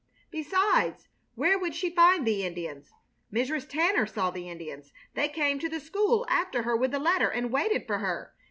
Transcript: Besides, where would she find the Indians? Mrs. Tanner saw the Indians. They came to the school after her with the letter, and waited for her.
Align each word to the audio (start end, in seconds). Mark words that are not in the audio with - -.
Besides, 0.31 1.07
where 1.35 1.59
would 1.59 1.75
she 1.75 1.91
find 1.93 2.25
the 2.25 2.43
Indians? 2.43 2.89
Mrs. 3.31 3.69
Tanner 3.69 4.07
saw 4.07 4.31
the 4.31 4.49
Indians. 4.49 4.91
They 5.13 5.27
came 5.29 5.59
to 5.59 5.69
the 5.69 5.79
school 5.79 6.25
after 6.27 6.63
her 6.63 6.75
with 6.75 6.89
the 6.89 6.97
letter, 6.97 7.29
and 7.29 7.51
waited 7.53 7.85
for 7.85 7.99
her. 7.99 8.33